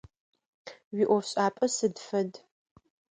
Уиӏофшӏапӏэ 0.95 1.67
сыд 1.75 1.95
фэд? 2.07 2.31